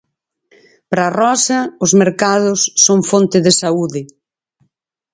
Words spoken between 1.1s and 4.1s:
Rosa, os mercados son fonte de saúde.